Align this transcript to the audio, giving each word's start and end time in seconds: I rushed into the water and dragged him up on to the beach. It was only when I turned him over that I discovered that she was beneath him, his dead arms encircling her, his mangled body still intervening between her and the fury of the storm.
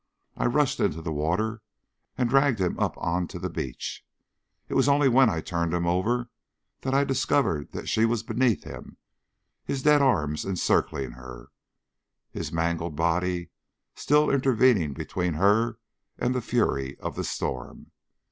I 0.35 0.47
rushed 0.47 0.79
into 0.79 0.99
the 1.03 1.11
water 1.13 1.61
and 2.17 2.27
dragged 2.27 2.59
him 2.59 2.79
up 2.79 2.95
on 2.97 3.27
to 3.27 3.37
the 3.37 3.51
beach. 3.51 4.03
It 4.67 4.73
was 4.73 4.89
only 4.89 5.07
when 5.07 5.29
I 5.29 5.41
turned 5.41 5.75
him 5.75 5.85
over 5.85 6.31
that 6.81 6.95
I 6.95 7.03
discovered 7.03 7.71
that 7.73 7.87
she 7.87 8.05
was 8.05 8.23
beneath 8.23 8.63
him, 8.63 8.97
his 9.63 9.83
dead 9.83 10.01
arms 10.01 10.43
encircling 10.43 11.11
her, 11.11 11.49
his 12.31 12.51
mangled 12.51 12.95
body 12.95 13.51
still 13.95 14.31
intervening 14.31 14.93
between 14.93 15.35
her 15.35 15.77
and 16.17 16.33
the 16.33 16.41
fury 16.41 16.97
of 16.97 17.15
the 17.15 17.23
storm. 17.23 17.91